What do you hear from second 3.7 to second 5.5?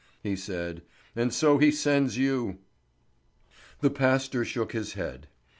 The pastor shook his head.